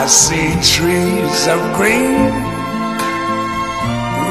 [0.00, 2.32] I see trees of green,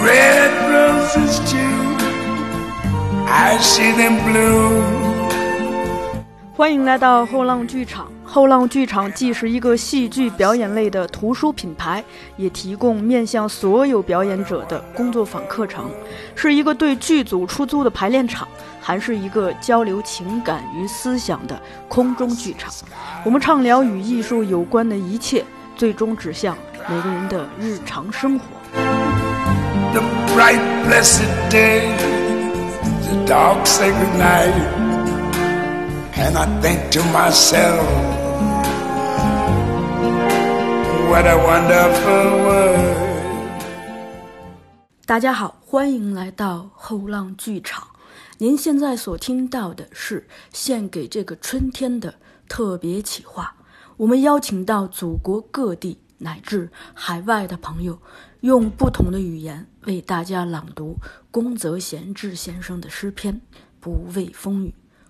[0.03, 1.59] red roses too.
[3.27, 4.81] I see them bloom.
[6.55, 8.11] 欢迎来到后浪剧场。
[8.23, 12.03] 后浪剧场既是一个戏剧表演类的图书品牌，
[12.35, 15.85] 也提供面向所有表演者的工作坊课程，
[16.33, 18.47] 是一个对剧组出租的排练场，
[18.81, 22.73] 还是一个交流情感与思想的空中剧场。
[23.23, 25.43] 我们畅聊与艺术有关的一切，
[25.79, 26.57] 最终指向
[26.89, 28.43] 每个人的日常生活。
[29.93, 30.01] The
[30.35, 31.95] bright blessed day,
[33.07, 34.51] the dark sacred night,
[36.17, 37.85] and I think to myself,
[41.09, 42.95] what a wonderful world.
[45.05, 47.87] 大家好，欢迎来到后浪剧场。
[48.37, 52.13] 您现在所听到的是献给这个春天的
[52.49, 53.55] 特别企划。
[53.99, 58.01] 我们邀请到祖国各地乃至海外的朋友，
[58.39, 60.97] 用不同的语言为大家朗读
[61.29, 63.33] 宫泽贤治先生的诗篇
[63.81, 64.69] 《不畏风雨》。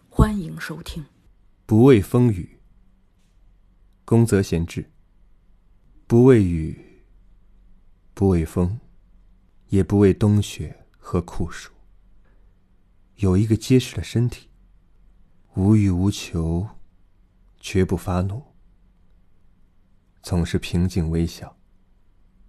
[0.09, 1.05] 欢迎收听。
[1.67, 2.57] 不畏风雨，
[4.05, 4.89] 宫泽贤治。
[6.07, 7.03] 不畏雨，
[8.15, 8.79] 不畏风，
[9.67, 11.71] 也不畏冬雪和酷暑。
[13.17, 14.47] 有一个结实的身体，
[15.53, 16.67] 无欲无求，
[17.59, 18.41] 绝不发怒，
[20.21, 21.57] 总是平静微笑，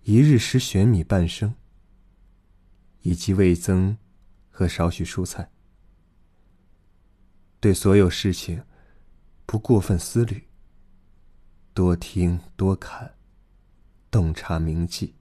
[0.03, 1.55] 一日食玄米半升，
[3.03, 3.97] 以及味增
[4.51, 5.51] 和少许蔬菜。
[7.61, 8.65] 对所有事情，
[9.47, 10.48] 不过分思虑，
[11.75, 13.15] 多听多看，
[14.11, 15.15] 洞察铭记。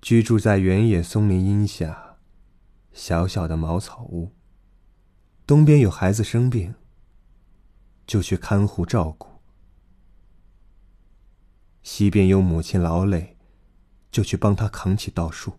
[0.00, 2.18] 居住在原野松林荫下，
[2.92, 4.32] 小小的茅草屋。
[5.46, 6.74] 东边有孩子生病，
[8.06, 9.35] 就去看护照顾；
[11.86, 13.36] 西边有母亲劳累，
[14.10, 15.52] 就去帮她扛起稻束；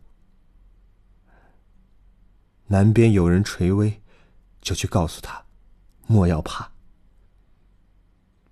[2.66, 4.02] 南边有人垂危，
[4.59, 5.46] 就去告诉他，
[6.06, 6.69] 莫要怕。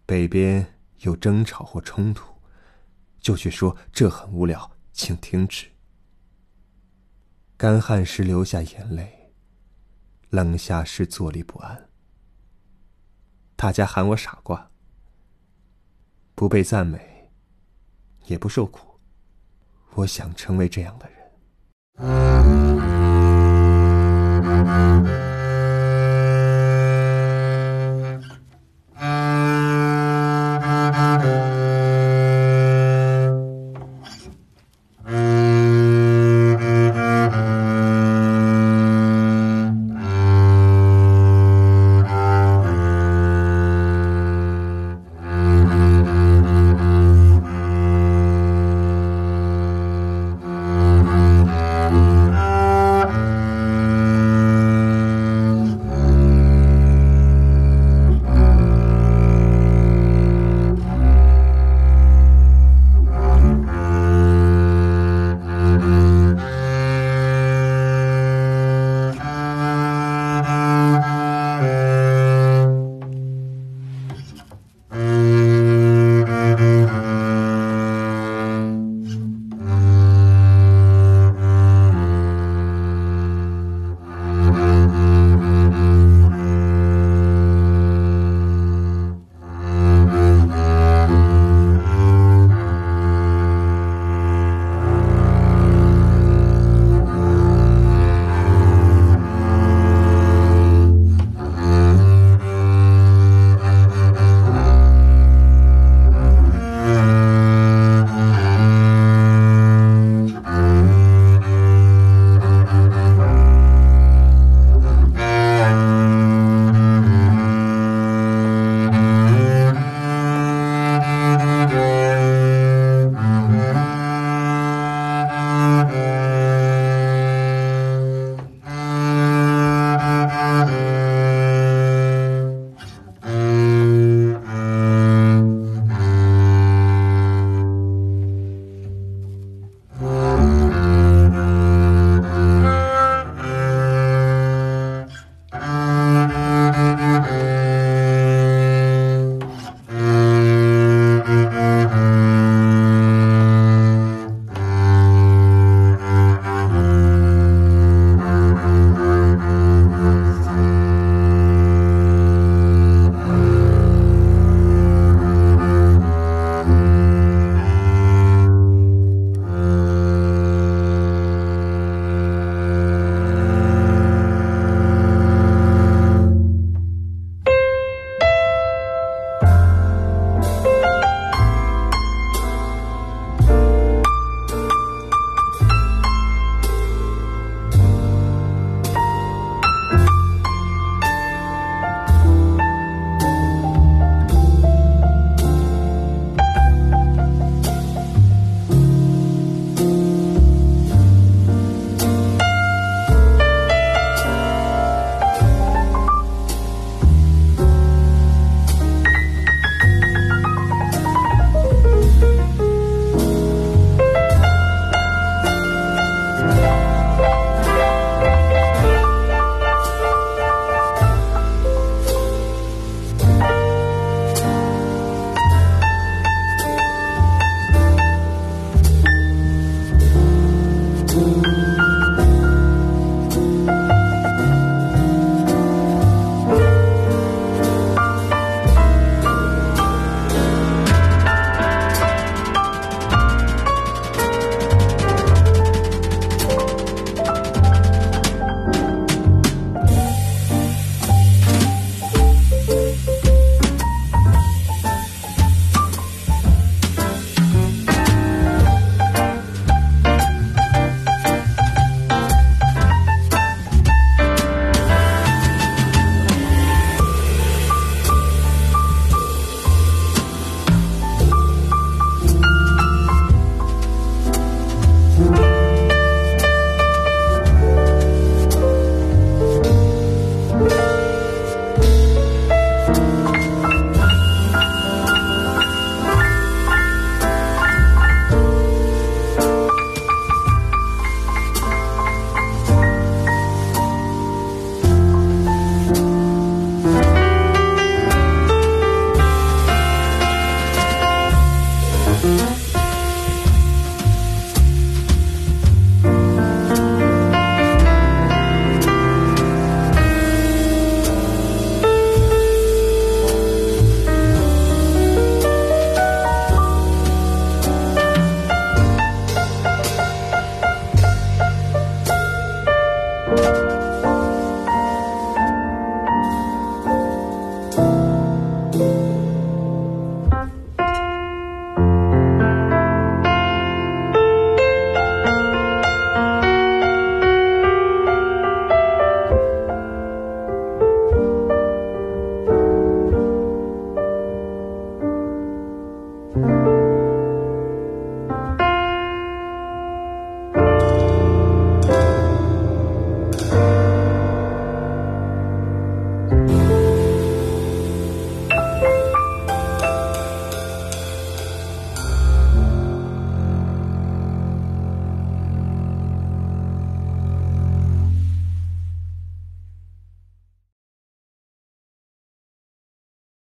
[0.06, 2.36] 北边有争吵或冲突，
[3.20, 5.68] 就去说这很无聊，请停止。
[7.58, 9.34] 干旱时流下眼泪，
[10.30, 11.90] 冷夏时坐立不安。
[13.58, 14.72] 大家喊我傻瓜，
[16.34, 17.15] 不被赞美，
[18.28, 19.00] 也不受苦。
[19.96, 21.16] 我想成为这样的人。